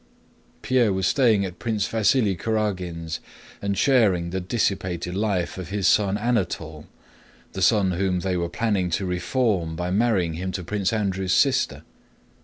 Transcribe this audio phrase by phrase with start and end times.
[0.63, 3.19] Pierre was staying at Prince Vasíli Kurágin's
[3.61, 6.87] and sharing the dissipated life of his son Anatole,
[7.53, 11.83] the son whom they were planning to reform by marrying him to Prince Andrew's sister.